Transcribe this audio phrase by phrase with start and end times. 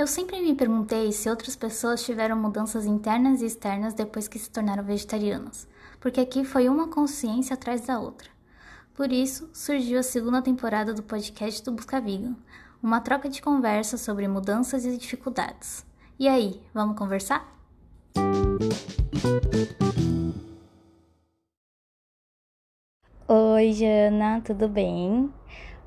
[0.00, 4.48] Eu sempre me perguntei se outras pessoas tiveram mudanças internas e externas depois que se
[4.48, 5.68] tornaram vegetarianas,
[6.00, 8.30] porque aqui foi uma consciência atrás da outra.
[8.94, 12.34] Por isso, surgiu a segunda temporada do podcast do Busca Vegan,
[12.82, 15.84] uma troca de conversa sobre mudanças e dificuldades.
[16.18, 17.46] E aí, vamos conversar?
[23.28, 25.30] Oi, Jana, tudo bem?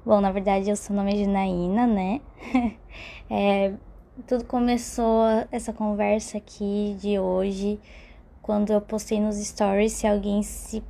[0.05, 2.21] Bom, na verdade, eu sou nome de Naina, né?
[3.27, 3.73] é,
[4.21, 7.79] tudo começou essa conversa aqui de hoje
[8.43, 10.83] quando eu postei nos stories se alguém se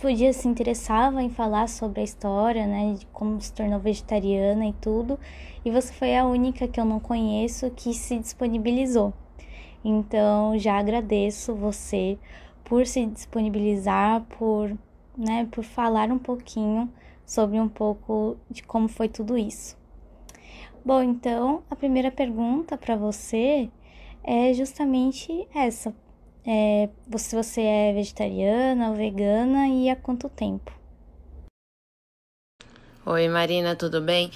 [0.00, 4.72] podia se interessava em falar sobre a história, né, de como se tornou vegetariana e
[4.72, 5.18] tudo,
[5.64, 9.12] e você foi a única que eu não conheço que se disponibilizou.
[9.84, 12.18] Então, já agradeço você
[12.64, 14.76] por se disponibilizar, por,
[15.16, 16.90] né, por falar um pouquinho
[17.24, 19.78] sobre um pouco de como foi tudo isso.
[20.88, 23.68] Bom, então a primeira pergunta para você
[24.24, 25.94] é justamente essa:
[26.46, 30.72] é, se você é vegetariana ou vegana e há quanto tempo?
[33.04, 34.30] Oi, Marina, tudo bem?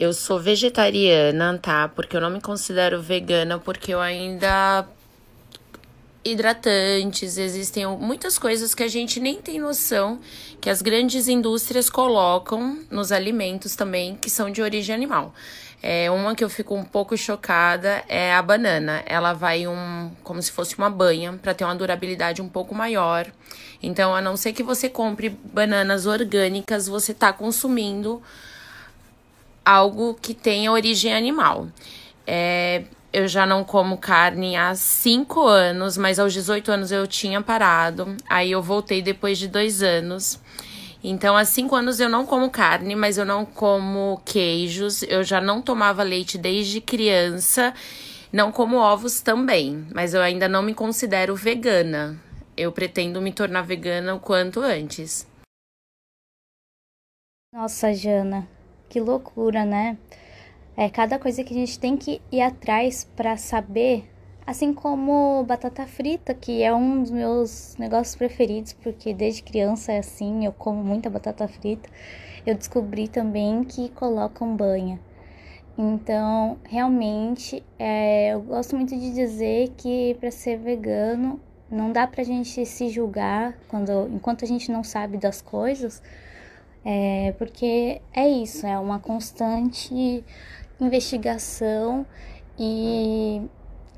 [0.00, 1.88] Eu sou vegetariana, tá?
[1.88, 4.88] Porque eu não me considero vegana porque eu ainda
[6.32, 10.20] hidratantes, existem muitas coisas que a gente nem tem noção
[10.60, 15.34] que as grandes indústrias colocam nos alimentos também que são de origem animal.
[15.80, 19.02] É, uma que eu fico um pouco chocada é a banana.
[19.06, 23.26] Ela vai um como se fosse uma banha para ter uma durabilidade um pouco maior.
[23.82, 28.20] Então, a não ser que você compre bananas orgânicas, você está consumindo
[29.64, 31.68] algo que tenha origem animal.
[32.26, 37.40] É, eu já não como carne há 5 anos, mas aos 18 anos eu tinha
[37.40, 38.16] parado.
[38.28, 40.40] Aí eu voltei depois de dois anos.
[41.02, 45.02] Então, há cinco anos eu não como carne, mas eu não como queijos.
[45.04, 47.72] Eu já não tomava leite desde criança.
[48.32, 52.20] Não como ovos também, mas eu ainda não me considero vegana.
[52.56, 55.26] Eu pretendo me tornar vegana o quanto antes.
[57.52, 58.46] Nossa, Jana,
[58.88, 59.96] que loucura, né?
[60.78, 64.08] É cada coisa que a gente tem que ir atrás para saber
[64.48, 69.98] Assim como batata frita, que é um dos meus negócios preferidos, porque desde criança é
[69.98, 71.86] assim, eu como muita batata frita.
[72.46, 74.98] Eu descobri também que colocam banha.
[75.76, 81.38] Então, realmente, é, eu gosto muito de dizer que para ser vegano
[81.70, 86.02] não dá pra gente se julgar quando, enquanto a gente não sabe das coisas,
[86.82, 90.24] é, porque é isso, é uma constante
[90.80, 92.06] investigação
[92.58, 93.42] e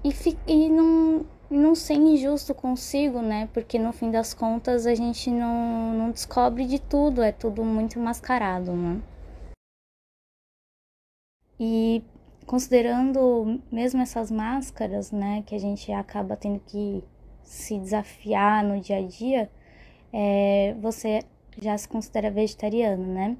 [0.04, 0.12] e,
[0.46, 3.48] e não, não ser injusto consigo, né?
[3.52, 7.98] Porque no fim das contas a gente não, não descobre de tudo, é tudo muito
[7.98, 9.00] mascarado, né?
[11.58, 12.02] E
[12.46, 17.04] considerando mesmo essas máscaras, né, que a gente acaba tendo que
[17.42, 19.50] se desafiar no dia a dia,
[20.12, 21.22] é, você
[21.60, 23.36] já se considera vegetariano, né?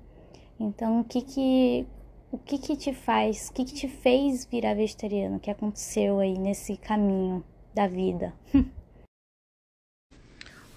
[0.58, 1.86] Então, o que que
[2.32, 5.36] o que que te faz, o que que te fez virar vegetariano?
[5.36, 8.32] O que aconteceu aí nesse caminho da vida?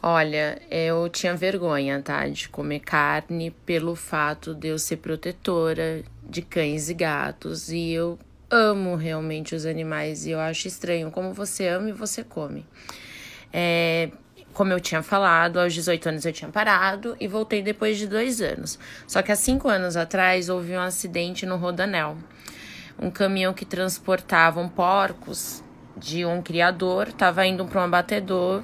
[0.05, 6.41] Olha, eu tinha vergonha, tá, de comer carne pelo fato de eu ser protetora de
[6.41, 8.19] cães e gatos e eu
[8.51, 12.65] amo realmente os animais e eu acho estranho como você ama e você come.
[13.53, 14.11] É,
[14.53, 18.41] como eu tinha falado, aos 18 anos eu tinha parado e voltei depois de dois
[18.41, 18.79] anos.
[19.07, 22.17] Só que há cinco anos atrás houve um acidente no Rodanel.
[22.99, 25.63] Um caminhão que transportava porcos
[25.97, 28.63] de um criador estava indo para um abatedor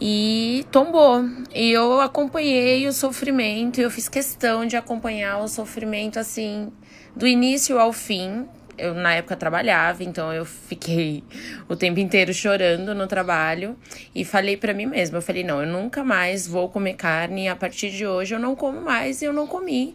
[0.00, 1.24] e tombou.
[1.54, 6.72] E eu acompanhei o sofrimento, eu fiz questão de acompanhar o sofrimento assim,
[7.14, 8.48] do início ao fim,
[8.80, 11.22] eu na época trabalhava, então eu fiquei
[11.68, 13.76] o tempo inteiro chorando no trabalho
[14.14, 17.56] e falei para mim mesma, eu falei, não, eu nunca mais vou comer carne, a
[17.56, 19.94] partir de hoje eu não como mais e eu não comi.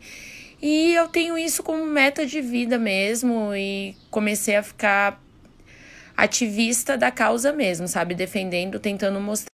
[0.62, 5.22] E eu tenho isso como meta de vida mesmo e comecei a ficar
[6.16, 9.55] ativista da causa mesmo, sabe, defendendo, tentando mostrar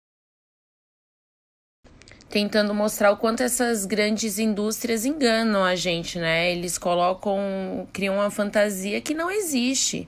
[2.29, 6.51] tentando mostrar o quanto essas grandes indústrias enganam a gente, né?
[6.51, 10.07] Eles colocam, criam uma fantasia que não existe,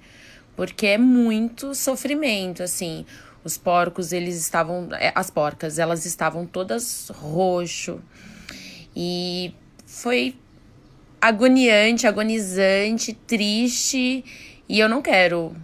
[0.56, 3.06] porque é muito sofrimento, assim.
[3.44, 8.00] Os porcos, eles estavam, é, as porcas, elas estavam todas roxo.
[8.96, 10.36] E foi
[11.20, 14.24] agoniante, agonizante, triste,
[14.70, 15.56] e eu não quero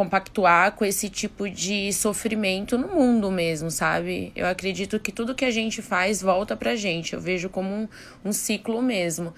[0.00, 4.32] compactuar com esse tipo de sofrimento no mundo mesmo, sabe?
[4.34, 7.12] Eu acredito que tudo que a gente faz volta pra gente.
[7.12, 7.88] Eu vejo como um,
[8.24, 9.34] um ciclo mesmo.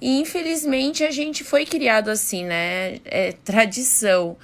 [0.00, 3.00] E infelizmente a gente foi criado assim, né?
[3.04, 4.38] É tradição.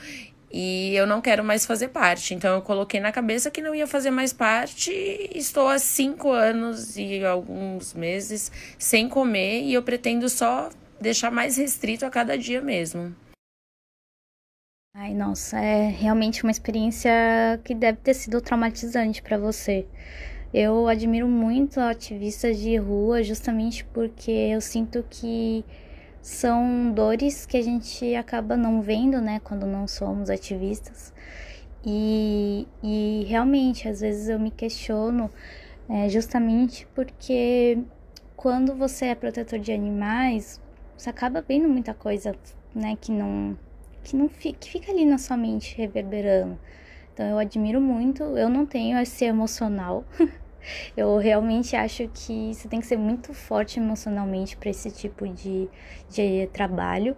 [0.52, 2.34] E eu não quero mais fazer parte.
[2.34, 4.92] Então eu coloquei na cabeça que não ia fazer mais parte.
[5.34, 10.68] Estou há cinco anos e alguns meses sem comer e eu pretendo só
[11.00, 13.16] deixar mais restrito a cada dia mesmo.
[15.00, 17.08] Ai, nossa, é realmente uma experiência
[17.62, 19.86] que deve ter sido traumatizante para você.
[20.52, 25.64] Eu admiro muito ativistas de rua justamente porque eu sinto que
[26.20, 31.14] são dores que a gente acaba não vendo, né, quando não somos ativistas.
[31.86, 35.30] E, e realmente, às vezes eu me questiono
[35.88, 37.78] é, justamente porque
[38.36, 40.60] quando você é protetor de animais,
[40.96, 42.34] você acaba vendo muita coisa,
[42.74, 43.56] né, que não
[44.08, 46.58] que não fica, que fica ali na sua mente reverberando.
[47.12, 50.05] Então eu admiro muito, eu não tenho esse emocional.
[50.96, 55.69] eu realmente acho que você tem que ser muito forte emocionalmente para esse tipo de,
[56.08, 57.14] de trabalho.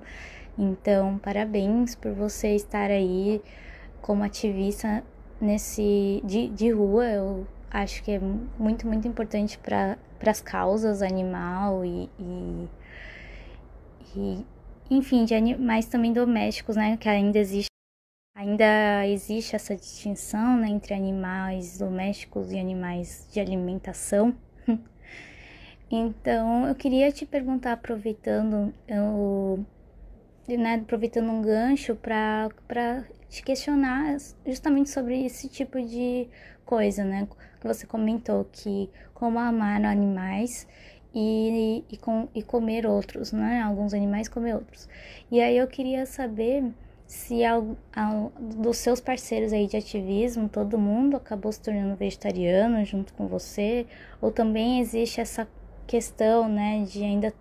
[0.58, 3.40] Então, parabéns por você estar aí
[4.02, 5.04] como ativista
[5.40, 7.06] nesse de, de rua.
[7.06, 8.20] Eu acho que é
[8.58, 9.96] muito, muito importante para
[10.26, 12.68] as causas animal e, e,
[14.16, 14.46] e
[14.90, 16.96] enfim, de animais também domésticos, né?
[16.96, 17.70] Que ainda existe,
[18.34, 24.34] ainda existe essa distinção né, entre animais domésticos e animais de alimentação.
[25.88, 29.64] então, eu queria te perguntar, aproveitando, eu,
[30.48, 32.48] né, aproveitando um gancho para
[33.28, 36.28] te questionar justamente sobre esse tipo de
[36.64, 37.28] coisa, né?
[37.60, 40.66] Que você comentou que como amar animais
[41.14, 43.60] e, e, com, e comer outros, né?
[43.62, 44.88] Alguns animais comer outros.
[45.30, 46.64] E aí eu queria saber
[47.06, 52.84] se ao, ao, dos seus parceiros aí de ativismo, todo mundo acabou se tornando vegetariano
[52.84, 53.84] junto com você,
[54.20, 55.48] ou também existe essa
[55.88, 57.34] questão, né, de ainda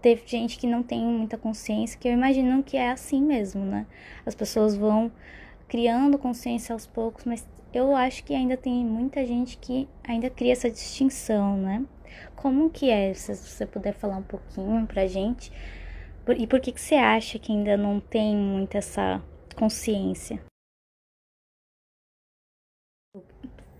[0.00, 3.86] ter gente que não tem muita consciência, que eu imagino que é assim mesmo, né?
[4.26, 5.12] As pessoas vão
[5.68, 10.52] criando consciência aos poucos, mas eu acho que ainda tem muita gente que ainda cria
[10.52, 11.84] essa distinção, né?
[12.36, 15.52] Como que é, se você puder falar um pouquinho pra gente?
[16.38, 19.20] E por que, que você acha que ainda não tem muito essa
[19.56, 20.40] consciência?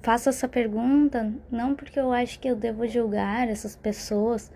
[0.02, 4.50] Faço essa pergunta não porque eu acho que eu devo julgar essas pessoas,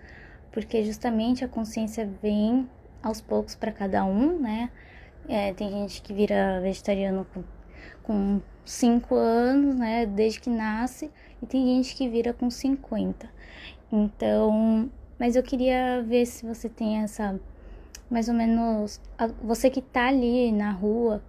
[0.51, 2.69] porque justamente a consciência vem
[3.01, 4.69] aos poucos para cada um, né?
[5.29, 7.43] É, tem gente que vira vegetariano com,
[8.03, 10.05] com 5 anos, né?
[10.05, 11.09] Desde que nasce,
[11.41, 13.29] e tem gente que vira com 50.
[13.91, 17.39] Então, mas eu queria ver se você tem essa,
[18.09, 18.99] mais ou menos,
[19.41, 21.23] você que tá ali na rua,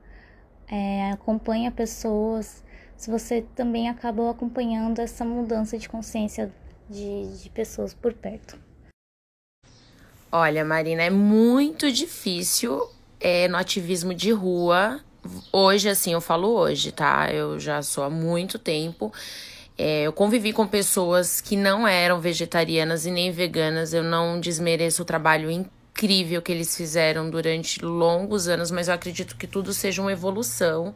[0.67, 2.63] é, acompanha pessoas,
[2.97, 6.53] se você também acabou acompanhando essa mudança de consciência
[6.91, 8.59] de, de pessoas por perto.
[10.31, 12.87] Olha, Marina, é muito difícil
[13.19, 15.01] é, no ativismo de rua.
[15.53, 17.31] Hoje, assim, eu falo hoje, tá?
[17.33, 19.13] Eu já sou há muito tempo.
[19.77, 23.93] É, eu convivi com pessoas que não eram vegetarianas e nem veganas.
[23.93, 29.37] Eu não desmereço o trabalho incrível que eles fizeram durante longos anos, mas eu acredito
[29.37, 30.95] que tudo seja uma evolução.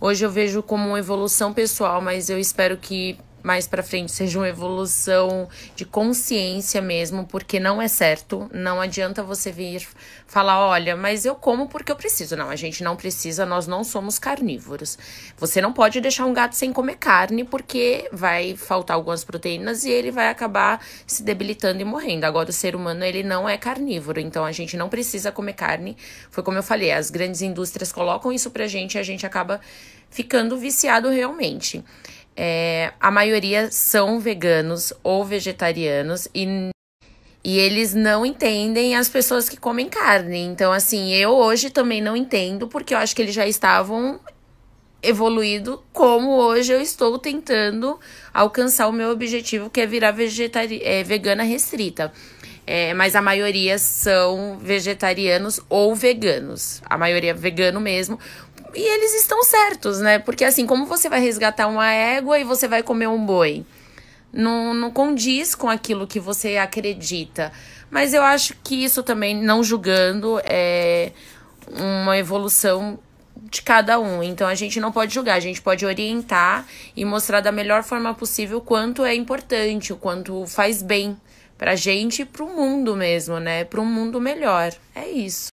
[0.00, 4.40] Hoje eu vejo como uma evolução pessoal, mas eu espero que mais para frente seja
[4.40, 8.50] uma evolução de consciência mesmo, porque não é certo.
[8.52, 9.86] Não adianta você vir
[10.26, 12.34] falar, olha, mas eu como porque eu preciso.
[12.34, 14.98] Não, a gente não precisa, nós não somos carnívoros.
[15.38, 19.90] Você não pode deixar um gato sem comer carne, porque vai faltar algumas proteínas e
[19.90, 22.24] ele vai acabar se debilitando e morrendo.
[22.24, 25.96] Agora, o ser humano, ele não é carnívoro, então a gente não precisa comer carne.
[26.32, 29.60] Foi como eu falei, as grandes indústrias colocam isso pra gente e a gente acaba
[30.10, 31.84] ficando viciado realmente
[32.36, 36.70] é, a maioria são veganos ou vegetarianos e,
[37.42, 40.40] e eles não entendem as pessoas que comem carne.
[40.40, 44.20] Então, assim, eu hoje também não entendo, porque eu acho que eles já estavam
[45.02, 47.98] evoluído como hoje eu estou tentando
[48.34, 52.12] alcançar o meu objetivo, que é virar vegetari é, vegana restrita.
[52.68, 56.82] É, mas a maioria são vegetarianos ou veganos.
[56.84, 58.18] A maioria é vegano mesmo,
[58.76, 60.18] e eles estão certos, né?
[60.18, 63.64] Porque assim, como você vai resgatar uma égua e você vai comer um boi?
[64.32, 67.52] Não, não condiz com aquilo que você acredita.
[67.90, 71.12] Mas eu acho que isso também, não julgando, é
[71.72, 72.98] uma evolução
[73.50, 74.22] de cada um.
[74.22, 78.12] Então a gente não pode julgar, a gente pode orientar e mostrar da melhor forma
[78.14, 81.16] possível o quanto é importante, o quanto faz bem
[81.56, 83.64] pra gente e pro mundo mesmo, né?
[83.64, 84.72] Para um mundo melhor.
[84.94, 85.55] É isso.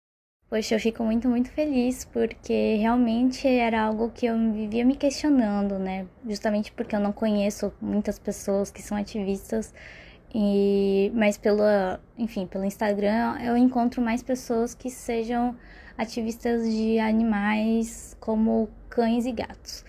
[0.49, 5.77] Poxa, eu fico muito, muito feliz porque realmente era algo que eu vivia me questionando,
[5.77, 6.07] né?
[6.25, 9.73] Justamente porque eu não conheço muitas pessoas que são ativistas
[10.35, 15.55] E, mas pela, enfim, pelo Instagram eu encontro mais pessoas que sejam
[15.97, 19.85] ativistas de animais como cães e gatos.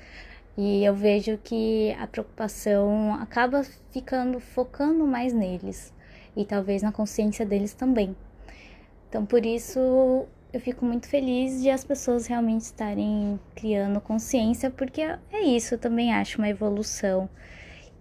[0.56, 5.92] E eu vejo que a preocupação acaba ficando focando mais neles
[6.36, 8.16] e talvez na consciência deles também.
[9.08, 15.02] Então, por isso, eu fico muito feliz de as pessoas realmente estarem criando consciência, porque
[15.02, 17.28] é isso, eu também acho uma evolução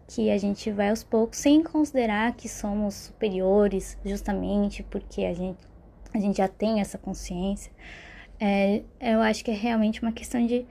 [0.08, 5.60] que a gente vai aos poucos, sem considerar que somos superiores, justamente porque a gente,
[6.14, 7.72] a gente já tem essa consciência.
[8.40, 10.66] É, eu acho que é realmente uma questão de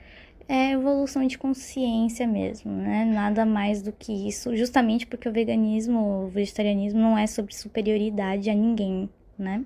[0.48, 3.04] é, evolução de consciência mesmo, né?
[3.04, 8.48] Nada mais do que isso, justamente porque o veganismo, o vegetarianismo não é sobre superioridade
[8.48, 9.64] a ninguém, né?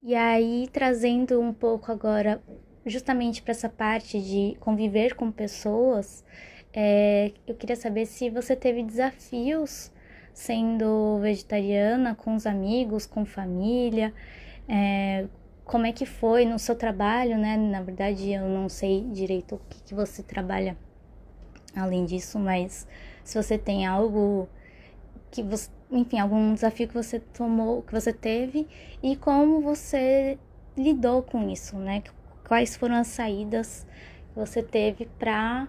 [0.00, 2.40] E aí, trazendo um pouco agora,
[2.86, 6.24] justamente para essa parte de conviver com pessoas,
[6.72, 9.90] é, eu queria saber se você teve desafios
[10.32, 14.14] sendo vegetariana com os amigos, com família,
[14.68, 15.26] é,
[15.64, 17.56] como é que foi no seu trabalho, né?
[17.56, 20.76] Na verdade, eu não sei direito o que, que você trabalha
[21.74, 22.86] além disso, mas
[23.24, 24.48] se você tem algo
[25.30, 28.66] que você, enfim, algum desafio que você tomou, que você teve
[29.02, 30.38] e como você
[30.76, 32.02] lidou com isso, né?
[32.46, 33.86] Quais foram as saídas
[34.32, 35.68] que você teve para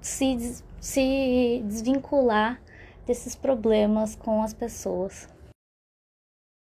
[0.00, 2.60] se, se desvincular
[3.06, 5.28] desses problemas com as pessoas.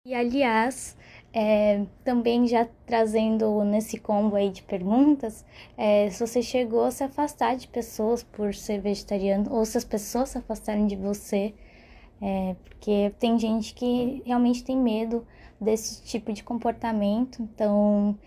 [0.05, 0.97] E aliás,
[1.33, 5.45] é, também já trazendo nesse combo aí de perguntas,
[5.77, 9.85] é, se você chegou a se afastar de pessoas por ser vegetariano, ou se as
[9.85, 11.53] pessoas se afastarem de você,
[12.21, 15.25] é, porque tem gente que realmente tem medo
[15.59, 18.17] desse tipo de comportamento, então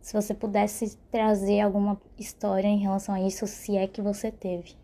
[0.00, 4.79] se você pudesse trazer alguma história em relação a isso, se é que você teve.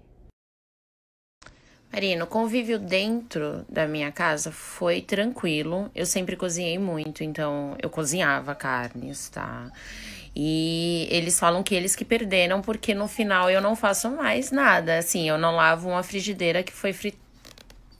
[1.93, 5.91] Marino, o convívio dentro da minha casa foi tranquilo.
[5.95, 9.71] Eu sempre cozinhei muito, então eu cozinhava carnes, tá?
[10.35, 14.99] E eles falam que eles que perderam, porque no final eu não faço mais nada.
[14.99, 17.17] Assim, eu não lavo uma frigideira que foi frit...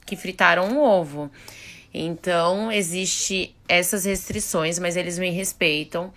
[0.05, 1.31] que fritaram um ovo.
[1.91, 6.13] Então, existe essas restrições, mas eles me respeitam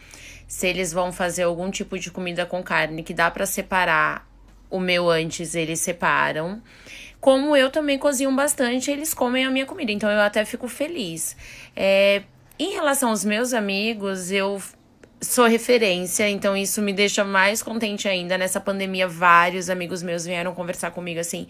[0.46, 4.28] se eles vão fazer algum tipo de comida com carne que dá para separar
[4.68, 6.60] o meu antes, eles separam.
[7.20, 11.36] Como eu também cozinho bastante, eles comem a minha comida, então eu até fico feliz.
[11.76, 12.22] É,
[12.58, 14.60] em relação aos meus amigos, eu
[15.20, 18.38] sou referência, então isso me deixa mais contente ainda.
[18.38, 21.46] Nessa pandemia, vários amigos meus vieram conversar comigo assim.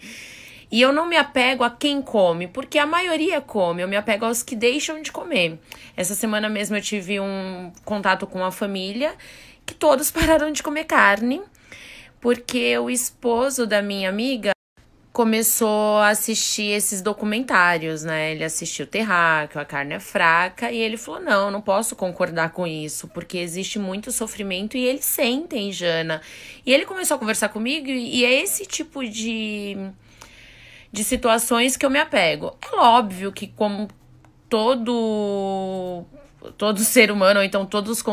[0.69, 4.25] E eu não me apego a quem come, porque a maioria come, eu me apego
[4.25, 5.59] aos que deixam de comer.
[5.97, 9.13] Essa semana mesmo eu tive um contato com uma família
[9.65, 11.41] que todos pararam de comer carne,
[12.21, 14.51] porque o esposo da minha amiga
[15.13, 18.31] começou a assistir esses documentários, né?
[18.31, 22.65] Ele assistiu Terráqueo, A Carne é Fraca, e ele falou: Não, não posso concordar com
[22.65, 26.21] isso, porque existe muito sofrimento e eles sentem, Jana.
[26.65, 29.77] E ele começou a conversar comigo, e é esse tipo de
[30.91, 32.57] de situações que eu me apego.
[32.61, 33.87] É óbvio que, como
[34.49, 36.05] todo
[36.57, 38.03] todo ser humano, ou então todos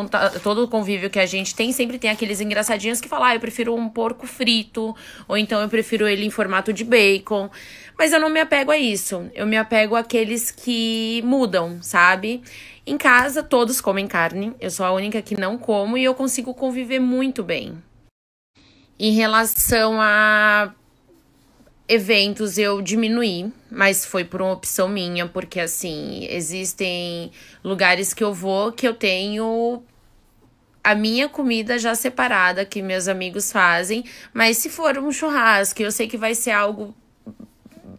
[0.42, 3.74] todo convívio que a gente tem, sempre tem aqueles engraçadinhos que falam, ah, eu prefiro
[3.74, 4.94] um porco frito,
[5.26, 7.50] ou então eu prefiro ele em formato de bacon.
[7.98, 9.28] Mas eu não me apego a isso.
[9.34, 12.42] Eu me apego àqueles que mudam, sabe?
[12.86, 14.54] Em casa, todos comem carne.
[14.60, 17.82] Eu sou a única que não como e eu consigo conviver muito bem.
[18.98, 20.72] Em relação a
[21.88, 27.32] eventos eu diminuí, mas foi por uma opção minha, porque assim, existem
[27.64, 29.82] lugares que eu vou que eu tenho
[30.84, 35.90] a minha comida já separada que meus amigos fazem, mas se for um churrasco, eu
[35.90, 36.94] sei que vai ser algo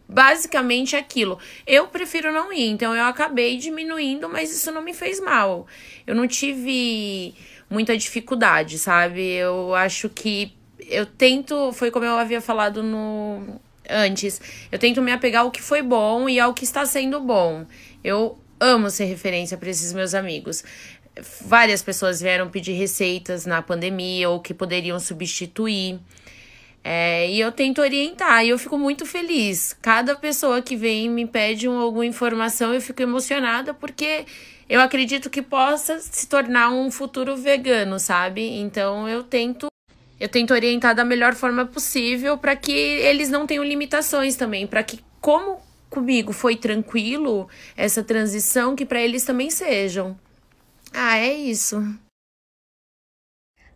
[0.07, 1.37] basicamente aquilo.
[1.67, 5.67] Eu prefiro não ir, então eu acabei diminuindo, mas isso não me fez mal.
[6.05, 7.35] Eu não tive
[7.69, 9.21] muita dificuldade, sabe?
[9.21, 14.41] Eu acho que eu tento, foi como eu havia falado no antes.
[14.71, 17.65] Eu tento me apegar ao que foi bom e ao que está sendo bom.
[18.03, 20.63] Eu amo ser referência para esses meus amigos.
[21.41, 25.99] Várias pessoas vieram pedir receitas na pandemia ou que poderiam substituir.
[26.83, 29.75] É, e eu tento orientar e eu fico muito feliz.
[29.81, 34.25] Cada pessoa que vem me pede um, alguma informação, eu fico emocionada porque
[34.69, 38.41] eu acredito que possa se tornar um futuro vegano, sabe?
[38.59, 39.68] Então eu tento
[40.19, 44.83] eu tento orientar da melhor forma possível para que eles não tenham limitações também, para
[44.83, 45.57] que como
[45.89, 50.17] comigo foi tranquilo essa transição, que para eles também sejam.
[50.93, 51.77] Ah, é isso.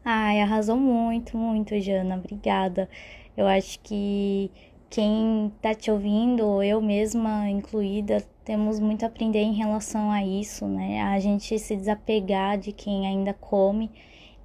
[0.05, 2.15] Ai, arrasou muito, muito, Jana.
[2.17, 2.89] Obrigada.
[3.37, 4.51] Eu acho que,
[4.89, 10.67] quem tá te ouvindo, eu mesma incluída, temos muito a aprender em relação a isso,
[10.67, 11.01] né?
[11.01, 13.89] A gente se desapegar de quem ainda come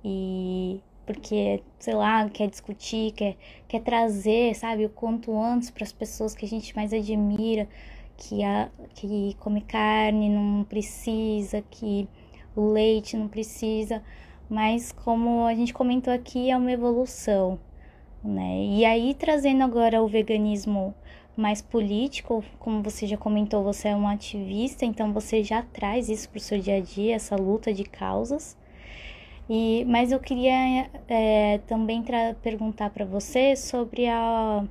[0.05, 3.35] e porque, sei lá, quer discutir, quer,
[3.67, 7.67] quer trazer, sabe, o quanto antes para as pessoas que a gente mais admira,
[8.15, 12.07] que, a, que come carne não precisa, que
[12.55, 14.03] o leite não precisa,
[14.51, 17.59] mas como a gente comentou aqui, é uma evolução,
[18.23, 18.63] né?
[18.67, 20.95] E aí, trazendo agora o veganismo
[21.35, 26.29] mais político, como você já comentou, você é uma ativista, então você já traz isso
[26.29, 28.59] para o seu dia a dia, essa luta de causas.
[29.49, 32.05] E, mas eu queria é, também
[32.43, 34.63] perguntar para você sobre a,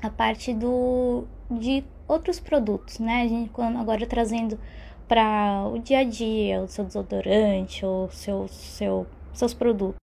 [0.00, 3.22] a parte do, de outros produtos, né?
[3.22, 4.58] A gente quando, agora trazendo
[5.08, 9.96] para o dia a dia, o seu desodorante, ou seu, seu, seus produtos.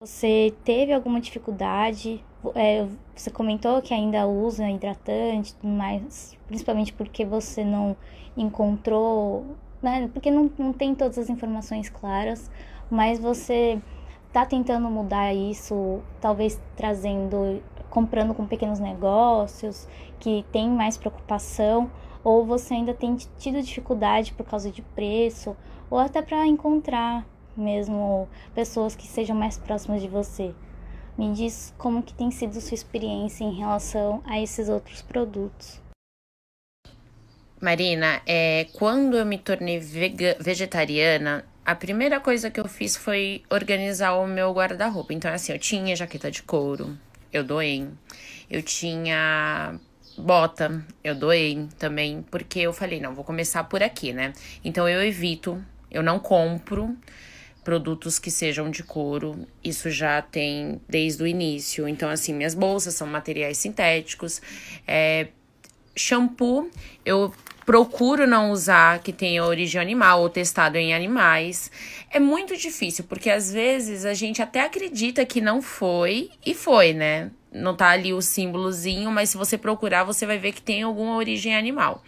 [0.00, 2.24] Você teve alguma dificuldade?
[2.54, 7.96] É, você comentou que ainda usa hidratante, mas principalmente porque você não
[8.36, 10.08] encontrou né?
[10.12, 12.50] Porque não, não tem todas as informações claras,
[12.90, 13.80] mas você
[14.32, 19.88] tá tentando mudar isso, talvez trazendo, comprando com pequenos negócios
[20.20, 21.90] que tem mais preocupação,
[22.22, 25.56] ou você ainda tem tido dificuldade por causa de preço,
[25.90, 27.24] ou até para encontrar
[27.56, 30.54] mesmo pessoas que sejam mais próximas de você.
[31.16, 35.82] Me diz como que tem sido sua experiência em relação a esses outros produtos.
[37.60, 39.80] Marina, é, quando eu me tornei
[40.38, 45.12] vegetariana, a primeira coisa que eu fiz foi organizar o meu guarda-roupa.
[45.12, 46.96] Então, assim, eu tinha jaqueta de couro,
[47.32, 47.86] eu doei.
[48.50, 49.78] Eu tinha
[50.16, 54.32] bota, eu doei também, porque eu falei, não, vou começar por aqui, né?
[54.64, 56.96] Então, eu evito, eu não compro
[57.62, 59.46] produtos que sejam de couro.
[59.62, 61.86] Isso já tem desde o início.
[61.86, 64.40] Então, assim, minhas bolsas são materiais sintéticos.
[64.86, 65.28] É,
[65.98, 66.70] shampoo,
[67.04, 67.32] eu
[67.66, 71.70] procuro não usar que tenha origem animal ou testado em animais.
[72.10, 76.94] É muito difícil, porque às vezes a gente até acredita que não foi e foi,
[76.94, 77.30] né?
[77.52, 81.16] Não tá ali o símbolozinho, mas se você procurar, você vai ver que tem alguma
[81.16, 82.02] origem animal.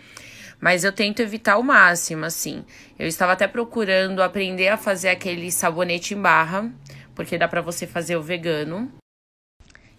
[0.60, 2.64] Mas eu tento evitar o máximo, assim.
[2.98, 6.70] Eu estava até procurando aprender a fazer aquele sabonete em barra,
[7.14, 8.90] porque dá para você fazer o vegano.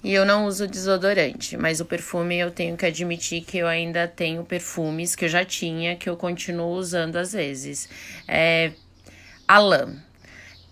[0.04, 4.08] E eu não uso desodorante, mas o perfume eu tenho que admitir que eu ainda
[4.08, 7.88] tenho perfumes que eu já tinha, que eu continuo usando às vezes.
[8.28, 8.72] É,
[9.48, 9.96] a lã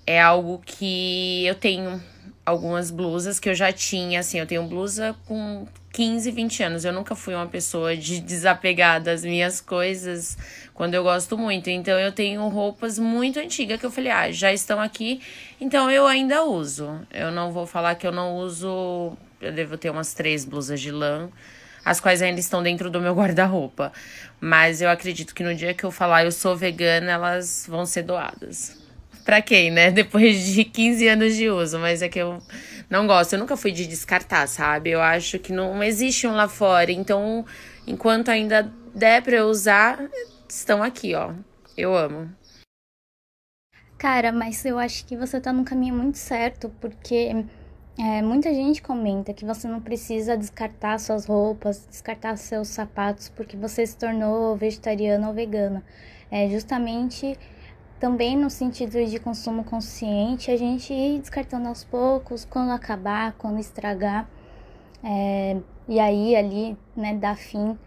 [0.06, 2.02] é algo que eu tenho
[2.44, 5.68] algumas blusas que eu já tinha, assim, eu tenho blusa com
[6.00, 6.86] 15, 20 anos.
[6.86, 10.38] Eu nunca fui uma pessoa de desapegar das minhas coisas
[10.74, 11.70] quando eu gosto muito.
[11.70, 15.22] Então eu tenho roupas muito antigas que eu falei, ah, já estão aqui,
[15.60, 17.06] então eu ainda uso.
[17.12, 20.90] Eu não vou falar que eu não uso, eu devo ter umas três blusas de
[20.90, 21.28] lã,
[21.84, 23.92] as quais ainda estão dentro do meu guarda-roupa.
[24.40, 28.04] Mas eu acredito que no dia que eu falar eu sou vegana, elas vão ser
[28.04, 28.89] doadas.
[29.24, 29.92] Pra quem, né?
[29.92, 32.42] Depois de 15 anos de uso, mas é que eu
[32.90, 33.34] não gosto.
[33.34, 34.90] Eu nunca fui de descartar, sabe?
[34.92, 36.92] Eu acho que não existe um lá fora.
[36.92, 37.46] Então,
[37.86, 40.00] enquanto ainda der pra eu usar,
[40.48, 41.34] estão aqui, ó.
[41.78, 42.30] Eu amo.
[43.98, 47.46] Cara, mas eu acho que você tá num caminho muito certo, porque
[48.00, 53.58] é, muita gente comenta que você não precisa descartar suas roupas, descartar seus sapatos, porque
[53.58, 55.84] você se tornou vegetariana ou vegana.
[56.32, 57.38] É justamente
[58.00, 63.60] também no sentido de consumo consciente, a gente ir descartando aos poucos, quando acabar, quando
[63.60, 64.30] estragar,
[65.04, 65.58] é,
[65.88, 67.78] e aí ali, né, dar fim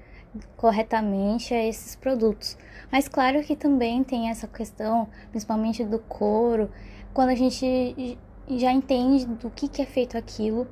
[0.57, 2.57] corretamente a esses produtos.
[2.90, 6.70] Mas claro que também tem essa questão, principalmente do couro,
[7.14, 10.66] quando a gente já entende do que, que é feito aquilo,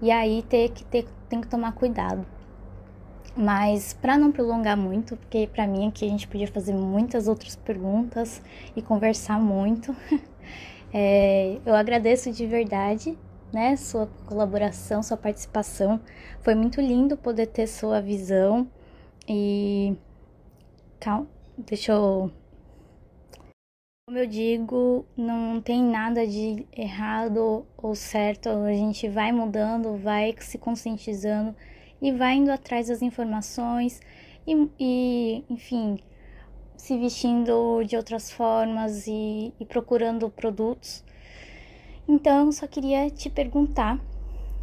[0.00, 2.26] e aí ter que ter, tem que tomar cuidado.
[3.36, 7.56] Mas para não prolongar muito, porque para mim aqui a gente podia fazer muitas outras
[7.56, 8.40] perguntas
[8.76, 9.94] e conversar muito,
[10.92, 13.18] é, eu agradeço de verdade,
[13.52, 16.00] né, sua colaboração, sua participação.
[16.40, 18.68] Foi muito lindo poder ter sua visão
[19.28, 19.96] e
[21.00, 21.26] calma,
[21.58, 22.30] deixa eu
[24.06, 30.34] como eu digo, não tem nada de errado ou certo, a gente vai mudando, vai
[30.40, 31.56] se conscientizando
[32.00, 34.00] e vai indo atrás das informações
[34.46, 35.98] e, e enfim,
[36.76, 41.04] se vestindo de outras formas e, e procurando produtos.
[42.06, 43.98] Então, só queria te perguntar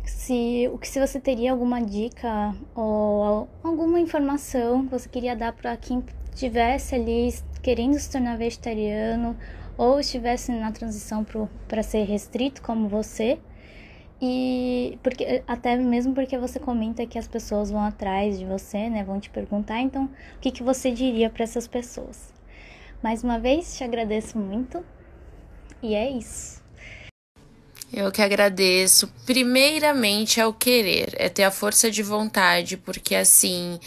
[0.05, 5.53] se o que se você teria alguma dica ou alguma informação que você queria dar
[5.53, 9.35] para quem estivesse ali querendo se tornar vegetariano
[9.77, 11.25] ou estivesse na transição
[11.67, 13.39] para ser restrito como você
[14.21, 19.03] E porque até mesmo porque você comenta que as pessoas vão atrás de você, né?
[19.03, 22.31] Vão te perguntar, então o que, que você diria para essas pessoas?
[23.01, 24.85] Mais uma vez, te agradeço muito.
[25.81, 26.61] E é isso.
[27.91, 29.11] Eu que agradeço.
[29.25, 33.79] Primeiramente é o querer, é ter a força de vontade, porque assim,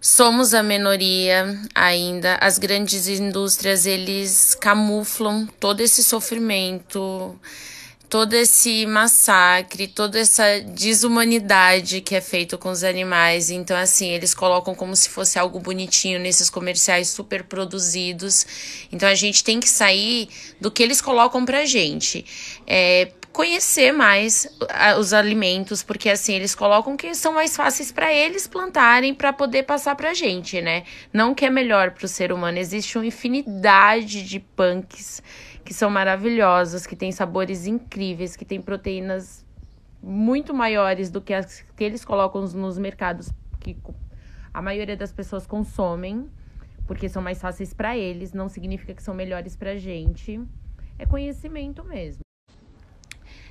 [0.00, 2.36] somos a minoria ainda.
[2.40, 7.38] As grandes indústrias, eles camuflam todo esse sofrimento
[8.12, 13.48] todo esse massacre, toda essa desumanidade que é feito com os animais.
[13.48, 18.46] Então, assim, eles colocam como se fosse algo bonitinho nesses comerciais super produzidos.
[18.92, 20.28] Então, a gente tem que sair
[20.60, 22.26] do que eles colocam pra gente.
[22.66, 24.46] É, conhecer mais
[24.98, 29.62] os alimentos, porque assim eles colocam que são mais fáceis para eles plantarem para poder
[29.62, 30.84] passar pra gente, né?
[31.10, 35.22] Não que é melhor para o ser humano, existe uma infinidade de punks
[35.72, 39.42] que são maravilhosas, que têm sabores incríveis, que têm proteínas
[40.02, 43.74] muito maiores do que as que eles colocam nos mercados que
[44.52, 46.28] a maioria das pessoas consomem,
[46.86, 50.38] porque são mais fáceis para eles, não significa que são melhores para gente.
[50.98, 52.20] É conhecimento mesmo.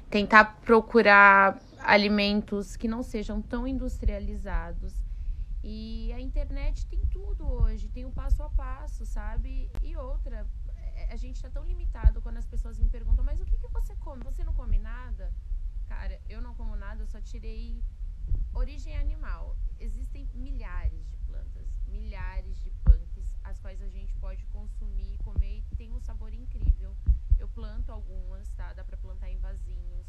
[0.08, 4.94] Tentar procurar alimentos que não sejam tão industrializados.
[5.64, 9.72] E a internet tem tudo hoje, tem o passo a passo, sabe?
[9.82, 10.46] E outra,
[11.12, 13.94] a gente está tão limitado quando as pessoas me perguntam, mas o que, que você
[13.98, 14.24] come?
[14.24, 15.34] Você não come nada?
[15.86, 17.84] Cara, eu não como nada, eu só tirei
[18.54, 19.58] origem animal.
[19.78, 25.76] Existem milhares de plantas, milhares de punks, as quais a gente pode consumir, comer e
[25.76, 26.96] tem um sabor incrível.
[27.38, 28.72] Eu planto algumas, tá?
[28.72, 30.08] Dá pra plantar em vasinhos.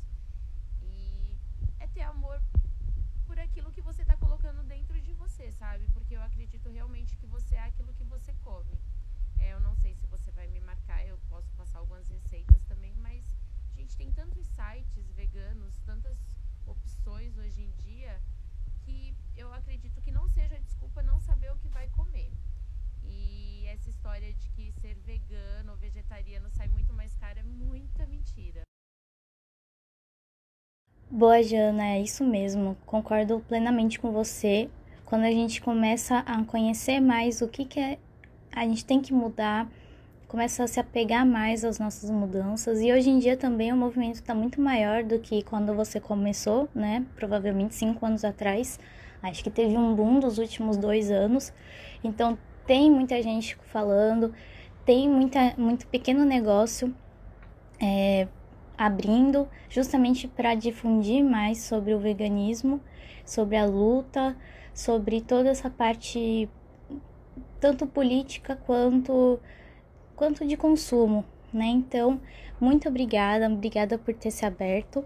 [0.81, 1.37] E
[1.81, 2.41] é ter amor
[3.27, 5.89] por aquilo que você tá colocando dentro de você, sabe?
[5.89, 8.72] Porque eu acredito realmente que você é aquilo que você come.
[13.83, 16.17] Gente tem tantos sites veganos, tantas
[16.67, 18.21] opções hoje em dia,
[18.85, 22.31] que eu acredito que não seja desculpa não saber o que vai comer.
[23.03, 28.07] E essa história de que ser vegano ou vegetariano sai muito mais caro é muita
[28.07, 28.63] mentira.
[31.11, 32.77] Boa, Jana, é isso mesmo.
[32.87, 34.71] Concordo plenamente com você.
[35.05, 37.99] Quando a gente começa a conhecer mais o que, que é
[38.55, 39.69] a gente tem que mudar,
[40.33, 42.81] começa a se apegar mais às nossas mudanças.
[42.81, 46.71] E hoje em dia também o movimento está muito maior do que quando você começou,
[46.75, 47.05] né?
[47.15, 48.81] Provavelmente cinco anos atrás.
[49.23, 51.53] Acho que teve um boom dos últimos dois anos.
[52.03, 54.35] Então tem muita gente falando,
[54.87, 56.95] tem muita, muito pequeno negócio
[57.79, 58.27] é,
[58.79, 62.81] abrindo justamente para difundir mais sobre o veganismo,
[63.23, 64.35] sobre a luta,
[64.73, 66.49] sobre toda essa parte
[67.61, 69.39] tanto política quanto
[70.23, 71.67] quanto de consumo, né?
[71.67, 72.21] Então,
[72.61, 75.05] muito obrigada, obrigada por ter se aberto.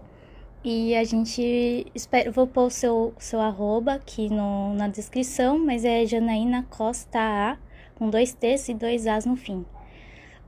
[0.63, 5.83] E a gente espera, vou pôr o seu, seu arroba aqui no, na descrição, mas
[5.83, 7.57] é Janaína Costa A,
[7.95, 9.65] com dois T's e dois A's no fim.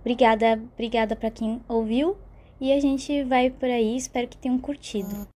[0.02, 2.16] Obrigada, obrigada para quem ouviu
[2.62, 5.28] e a gente vai por aí, espero que tenham curtido.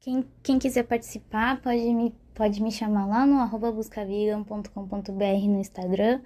[0.00, 6.20] Quem, quem quiser participar pode me pode me chamar lá no arroba buscavigan.com.br no Instagram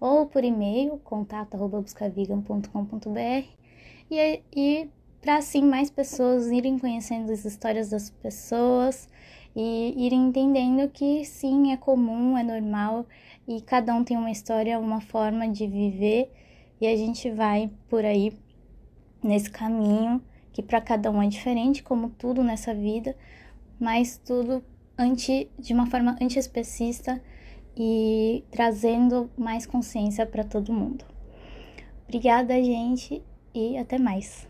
[0.00, 3.46] ou por e-mail, contato arroba buscavigan.com.br
[4.10, 4.88] e, e
[5.20, 9.08] para assim mais pessoas irem conhecendo as histórias das pessoas
[9.54, 13.06] e irem entendendo que sim, é comum, é normal
[13.46, 16.30] e cada um tem uma história, uma forma de viver
[16.80, 18.32] e a gente vai por aí
[19.22, 23.16] nesse caminho que para cada um é diferente, como tudo nessa vida,
[23.78, 24.60] mas tudo
[24.98, 27.22] anti, de uma forma antiespecista
[27.78, 31.04] e trazendo mais consciência para todo mundo.
[32.08, 33.22] Obrigada, gente,
[33.54, 34.47] e até mais.